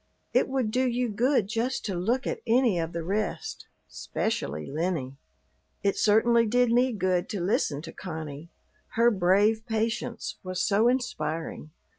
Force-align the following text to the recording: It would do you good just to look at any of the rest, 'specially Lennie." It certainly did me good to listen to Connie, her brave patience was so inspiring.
It 0.33 0.49
would 0.49 0.71
do 0.71 0.83
you 0.89 1.09
good 1.09 1.47
just 1.47 1.85
to 1.85 1.93
look 1.93 2.25
at 2.25 2.41
any 2.47 2.79
of 2.79 2.91
the 2.91 3.03
rest, 3.03 3.67
'specially 3.87 4.65
Lennie." 4.65 5.17
It 5.83 5.95
certainly 5.95 6.47
did 6.47 6.71
me 6.71 6.91
good 6.91 7.29
to 7.29 7.39
listen 7.39 7.83
to 7.83 7.93
Connie, 7.93 8.49
her 8.97 9.11
brave 9.11 9.63
patience 9.67 10.37
was 10.41 10.59
so 10.59 10.87
inspiring. 10.87 11.69